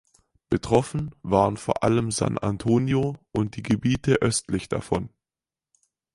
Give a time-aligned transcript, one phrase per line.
[0.49, 5.09] Betroffen waren vor allem San Antonio und die Gebiete östlich davon.